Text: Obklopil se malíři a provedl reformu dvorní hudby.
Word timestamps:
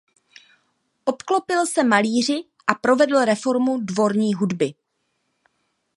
Obklopil 1.05 1.65
se 1.67 1.83
malíři 1.83 2.43
a 2.67 2.75
provedl 2.75 3.17
reformu 3.19 3.79
dvorní 3.81 4.33
hudby. 4.33 4.73